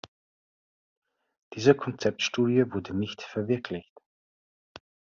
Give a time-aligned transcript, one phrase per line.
[1.53, 3.93] Diese Konzeptstudie wurde nicht verwirklicht.